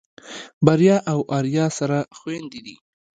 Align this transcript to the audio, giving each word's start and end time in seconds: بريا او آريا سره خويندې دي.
بريا 0.65 0.97
او 1.11 1.19
آريا 1.37 1.65
سره 1.79 1.97
خويندې 2.17 2.59
دي. 2.65 2.75